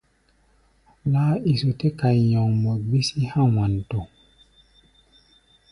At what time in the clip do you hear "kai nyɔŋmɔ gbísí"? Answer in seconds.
1.99-3.21